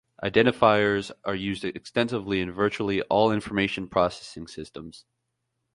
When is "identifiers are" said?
0.23-1.35